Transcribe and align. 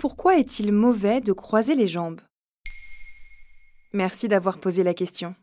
Pourquoi 0.00 0.38
est-il 0.38 0.72
mauvais 0.72 1.20
de 1.20 1.34
croiser 1.34 1.74
les 1.74 1.86
jambes? 1.86 2.22
Merci 3.92 4.28
d'avoir 4.28 4.56
posé 4.56 4.82
la 4.82 4.94
question. 4.94 5.34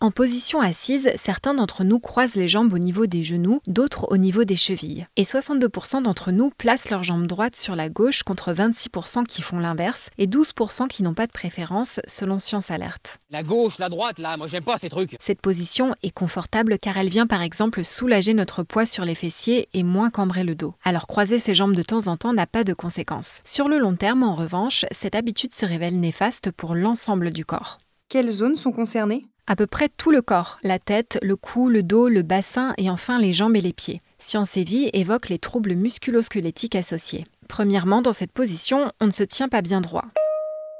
En 0.00 0.12
position 0.12 0.60
assise, 0.60 1.10
certains 1.20 1.54
d'entre 1.54 1.82
nous 1.82 1.98
croisent 1.98 2.36
les 2.36 2.46
jambes 2.46 2.72
au 2.72 2.78
niveau 2.78 3.06
des 3.06 3.24
genoux, 3.24 3.60
d'autres 3.66 4.06
au 4.12 4.16
niveau 4.16 4.44
des 4.44 4.54
chevilles. 4.54 5.08
Et 5.16 5.24
62% 5.24 6.02
d'entre 6.02 6.30
nous 6.30 6.52
placent 6.56 6.90
leurs 6.90 7.02
jambes 7.02 7.26
droites 7.26 7.56
sur 7.56 7.74
la 7.74 7.88
gauche 7.88 8.22
contre 8.22 8.52
26% 8.52 9.26
qui 9.26 9.42
font 9.42 9.58
l'inverse 9.58 10.10
et 10.16 10.28
12% 10.28 10.86
qui 10.86 11.02
n'ont 11.02 11.14
pas 11.14 11.26
de 11.26 11.32
préférence 11.32 11.98
selon 12.06 12.38
Science 12.38 12.70
Alerte. 12.70 13.18
La 13.30 13.42
gauche, 13.42 13.78
la 13.80 13.88
droite, 13.88 14.20
là, 14.20 14.36
moi 14.36 14.46
j'aime 14.46 14.62
pas 14.62 14.78
ces 14.78 14.88
trucs. 14.88 15.16
Cette 15.18 15.40
position 15.40 15.92
est 16.04 16.12
confortable 16.14 16.78
car 16.78 16.96
elle 16.96 17.08
vient 17.08 17.26
par 17.26 17.42
exemple 17.42 17.82
soulager 17.82 18.34
notre 18.34 18.62
poids 18.62 18.86
sur 18.86 19.04
les 19.04 19.16
fessiers 19.16 19.68
et 19.74 19.82
moins 19.82 20.10
cambrer 20.10 20.44
le 20.44 20.54
dos. 20.54 20.74
Alors 20.84 21.08
croiser 21.08 21.40
ses 21.40 21.56
jambes 21.56 21.74
de 21.74 21.82
temps 21.82 22.06
en 22.06 22.16
temps 22.16 22.32
n'a 22.32 22.46
pas 22.46 22.62
de 22.62 22.72
conséquences. 22.72 23.40
Sur 23.44 23.68
le 23.68 23.78
long 23.78 23.96
terme, 23.96 24.22
en 24.22 24.32
revanche, 24.32 24.84
cette 24.92 25.16
habitude 25.16 25.54
se 25.54 25.66
révèle 25.66 25.98
néfaste 25.98 26.52
pour 26.52 26.76
l'ensemble 26.76 27.32
du 27.32 27.44
corps. 27.44 27.80
Quelles 28.08 28.30
zones 28.30 28.56
sont 28.56 28.70
concernées? 28.70 29.24
À 29.48 29.56
peu 29.56 29.66
près 29.66 29.88
tout 29.88 30.10
le 30.10 30.22
corps, 30.22 30.58
la 30.62 30.78
tête, 30.78 31.18
le 31.22 31.34
cou, 31.34 31.68
le 31.68 31.82
dos, 31.82 32.08
le 32.08 32.22
bassin 32.22 32.74
et 32.76 32.90
enfin 32.90 33.18
les 33.18 33.32
jambes 33.32 33.56
et 33.56 33.60
les 33.60 33.72
pieds. 33.72 34.00
Science 34.18 34.56
et 34.56 34.62
Vie 34.62 34.90
évoque 34.92 35.30
les 35.30 35.38
troubles 35.38 35.74
musculo-squelettiques 35.74 36.76
associés. 36.76 37.24
Premièrement, 37.48 38.02
dans 38.02 38.12
cette 38.12 38.32
position, 38.32 38.92
on 39.00 39.06
ne 39.06 39.10
se 39.10 39.22
tient 39.22 39.48
pas 39.48 39.62
bien 39.62 39.80
droit. 39.80 40.04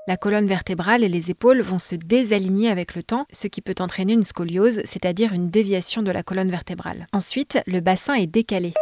La 0.06 0.16
colonne 0.16 0.46
vertébrale 0.46 1.02
et 1.02 1.08
les 1.08 1.30
épaules 1.30 1.60
vont 1.60 1.78
se 1.78 1.94
désaligner 1.94 2.68
avec 2.68 2.94
le 2.94 3.02
temps, 3.02 3.26
ce 3.32 3.46
qui 3.46 3.62
peut 3.62 3.74
entraîner 3.80 4.12
une 4.12 4.24
scoliose, 4.24 4.82
c'est-à-dire 4.84 5.32
une 5.32 5.50
déviation 5.50 6.02
de 6.02 6.10
la 6.10 6.22
colonne 6.22 6.50
vertébrale. 6.50 7.06
Ensuite, 7.12 7.58
le 7.66 7.80
bassin 7.80 8.14
est 8.14 8.26
décalé. 8.26 8.74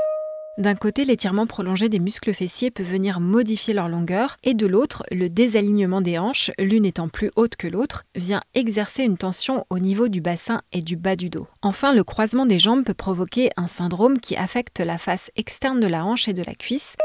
D'un 0.59 0.75
côté, 0.75 1.05
l'étirement 1.05 1.47
prolongé 1.47 1.91
des 1.91 1.99
muscles 1.99 2.33
fessiers 2.33 2.71
peut 2.71 2.83
venir 2.83 3.21
modifier 3.21 3.75
leur 3.75 3.91
longueur, 3.91 4.39
et 4.43 4.55
de 4.55 4.67
l'autre, 4.67 5.05
le 5.11 5.29
désalignement 5.29 6.01
des 6.01 6.19
hanches, 6.19 6.51
l'une 6.59 6.87
étant 6.87 7.11
plus 7.11 7.31
haute 7.37 7.57
que 7.57 7.67
l'autre, 7.67 8.05
vient 8.15 8.41
exercer 8.55 9.03
une 9.03 9.19
tension 9.19 9.67
au 9.69 9.79
niveau 9.79 10.09
du 10.09 10.23
bassin 10.23 10.63
et 10.73 10.81
du 10.81 10.97
bas 10.97 11.15
du 11.15 11.29
dos. 11.29 11.47
Enfin, 11.61 11.93
le 11.93 12.05
croisement 12.05 12.47
des 12.47 12.59
jambes 12.59 12.85
peut 12.85 12.95
provoquer 12.95 13.51
un 13.59 13.67
syndrome 13.67 14.19
qui 14.19 14.35
affecte 14.35 14.81
la 14.81 14.97
face 14.97 15.31
externe 15.37 15.79
de 15.79 15.87
la 15.87 16.07
hanche 16.07 16.27
et 16.27 16.35
de 16.35 16.43
la 16.43 16.55
cuisse, 16.55 16.97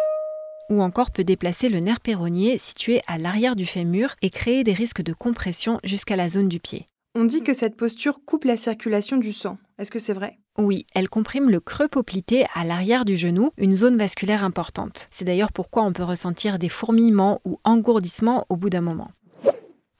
ou 0.70 0.82
encore 0.82 1.12
peut 1.12 1.26
déplacer 1.26 1.68
le 1.68 1.80
nerf 1.80 2.00
péronnier 2.00 2.58
situé 2.58 3.02
à 3.06 3.18
l'arrière 3.18 3.58
du 3.58 3.66
fémur 3.66 4.16
et 4.22 4.30
créer 4.30 4.64
des 4.64 4.72
risques 4.72 5.02
de 5.02 5.12
compression 5.12 5.82
jusqu'à 5.84 6.16
la 6.16 6.30
zone 6.30 6.48
du 6.48 6.62
pied. 6.62 6.86
On 7.16 7.26
dit 7.26 7.44
que 7.44 7.54
cette 7.54 7.76
posture 7.76 8.20
coupe 8.26 8.46
la 8.46 8.56
circulation 8.56 9.18
du 9.18 9.34
sang. 9.34 9.58
Est-ce 9.78 9.92
que 9.92 10.00
c'est 10.00 10.14
vrai? 10.14 10.38
Oui, 10.58 10.86
elle 10.94 11.10
comprime 11.10 11.50
le 11.50 11.60
creux 11.60 11.88
poplité 11.88 12.46
à 12.54 12.66
l'arrière 12.66 13.06
du 13.06 13.16
genou, 13.16 13.52
une 13.58 13.74
zone 13.74 13.98
vasculaire 13.98 14.44
importante. 14.44 15.08
C'est 15.10 15.26
d'ailleurs 15.26 15.54
pourquoi 15.54 15.84
on 15.84 15.94
peut 15.94 16.04
ressentir 16.04 16.60
des 16.60 16.70
fourmillements 16.70 17.40
ou 17.46 17.60
engourdissements 17.64 18.46
au 18.50 18.58
bout 18.58 18.70
d'un 18.70 18.82
moment. 18.82 19.12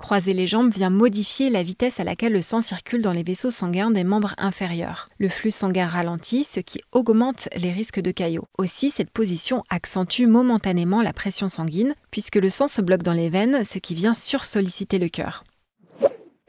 Croiser 0.02 0.34
les 0.34 0.48
jambes 0.48 0.72
vient 0.72 0.90
modifier 0.90 1.52
la 1.52 1.62
vitesse 1.62 2.00
à 2.00 2.04
laquelle 2.04 2.34
le 2.34 2.42
sang 2.42 2.60
circule 2.60 3.04
dans 3.04 3.12
les 3.12 3.22
vaisseaux 3.22 3.52
sanguins 3.52 3.92
des 3.92 4.04
membres 4.04 4.34
inférieurs. 4.40 5.10
Le 5.20 5.30
flux 5.30 5.52
sanguin 5.52 5.86
ralentit, 5.86 6.44
ce 6.44 6.60
qui 6.60 6.82
augmente 6.92 7.48
les 7.56 7.72
risques 7.72 8.02
de 8.02 8.10
caillots. 8.10 8.48
Aussi, 8.58 8.90
cette 8.90 9.12
position 9.12 9.64
accentue 9.70 10.26
momentanément 10.26 11.04
la 11.04 11.14
pression 11.14 11.50
sanguine, 11.50 11.94
puisque 12.10 12.38
le 12.38 12.50
sang 12.50 12.68
se 12.68 12.82
bloque 12.82 13.04
dans 13.04 13.14
les 13.14 13.30
veines, 13.30 13.64
ce 13.64 13.78
qui 13.78 13.94
vient 13.94 14.16
sursolliciter 14.16 14.98
le 14.98 15.08
cœur. 15.08 15.44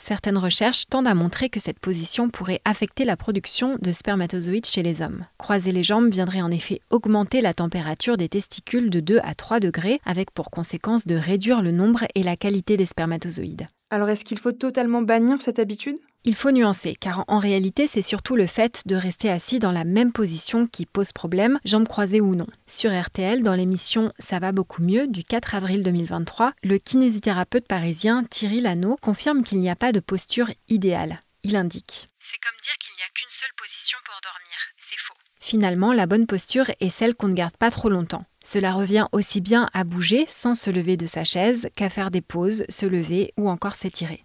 Certaines 0.05 0.37
recherches 0.37 0.87
tendent 0.91 1.07
à 1.07 1.15
montrer 1.15 1.49
que 1.49 1.61
cette 1.61 1.79
position 1.79 2.29
pourrait 2.29 2.61
affecter 2.65 3.05
la 3.05 3.17
production 3.17 3.79
de 3.81 3.93
spermatozoïdes 3.93 4.67
chez 4.67 4.83
les 4.83 5.01
hommes. 5.01 5.27
Croiser 5.39 5.71
les 5.71 5.85
jambes 5.85 6.11
viendrait 6.11 6.43
en 6.43 6.51
effet 6.51 6.81
augmenter 6.91 7.41
la 7.41 7.55
température 7.55 8.17
des 8.17 8.29
testicules 8.29 8.91
de 8.91 8.99
2 8.99 9.21
à 9.23 9.37
3 9.37 9.61
degrés, 9.61 10.01
avec 10.05 10.33
pour 10.33 10.51
conséquence 10.51 11.07
de 11.07 11.15
réduire 11.15 11.63
le 11.63 11.71
nombre 11.71 12.05
et 12.17 12.25
la 12.25 12.37
qualité 12.37 12.77
des 12.77 12.85
spermatozoïdes. 12.85 13.69
Alors 13.91 14.09
est-ce 14.09 14.25
qu'il 14.25 14.41
faut 14.41 14.51
totalement 14.51 15.03
bannir 15.03 15.41
cette 15.41 15.61
habitude? 15.61 15.99
Il 16.25 16.35
faut 16.37 16.53
nuancer, 16.53 16.95
car 16.95 17.25
en 17.27 17.39
réalité, 17.39 17.87
c'est 17.87 18.03
surtout 18.03 18.37
le 18.37 18.47
fait 18.47 18.83
de 18.87 18.95
rester 18.95 19.29
assis 19.29 19.59
dans 19.59 19.73
la 19.73 19.85
même 19.85 20.13
position 20.13 20.67
qui 20.67 20.87
pose 20.87 21.13
problème, 21.13 21.59
jambes 21.65 21.89
croisées 21.89 22.21
ou 22.21 22.35
non. 22.37 22.47
Sur 22.67 22.91
RTL, 22.93 23.43
dans 23.43 23.55
l'émission 23.55 24.13
Ça 24.19 24.39
va 24.39 24.53
beaucoup 24.53 24.83
mieux 24.83 25.09
du 25.09 25.25
4 25.25 25.57
avril 25.57 25.83
2023, 25.83 26.53
le 26.63 26.79
kinésithérapeute 26.79 27.67
parisien 27.67 28.25
Thierry 28.25 28.61
Lano 28.61 28.97
confirme 29.01 29.43
qu'il 29.43 29.59
n'y 29.59 29.71
a 29.71 29.77
pas 29.77 29.91
de 29.91 30.01
posture 30.01 30.51
idéale. 30.69 31.21
Il 31.43 31.57
indique 31.57 32.07
C'est 32.21 32.39
comme 32.39 32.59
dire 32.63 32.75
qu'il 32.79 32.95
n'y 32.97 33.03
a 33.03 33.11
qu'une 33.15 33.29
seule 33.29 33.55
position 33.57 33.99
pour 34.05 34.15
dormir. 34.23 34.59
C'est 34.79 34.99
faux. 34.99 35.15
Finalement, 35.41 35.93
la 35.93 36.07
bonne 36.07 36.29
posture 36.29 36.71
est 36.79 36.89
celle 36.89 37.17
qu'on 37.17 37.29
ne 37.29 37.35
garde 37.35 37.57
pas 37.57 37.73
trop 37.73 37.89
longtemps. 37.89 38.25
Cela 38.45 38.73
revient 38.73 39.07
aussi 39.11 39.41
bien 39.41 39.69
à 39.73 39.83
bouger 39.83 40.25
sans 40.29 40.55
se 40.55 40.71
lever 40.71 40.97
de 40.97 41.07
sa 41.07 41.25
chaise 41.25 41.69
qu'à 41.75 41.91
faire 41.91 42.13
des 42.13 42.23
pauses, 42.23 42.65
se 42.69 42.87
lever 42.87 43.33
ou 43.37 43.51
encore 43.51 43.75
s'étirer. 43.75 44.25